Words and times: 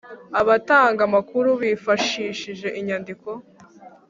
Abatanga 0.41 1.01
amakuru 1.07 1.49
bifashishije 1.61 2.67
inyandiko 2.79 3.29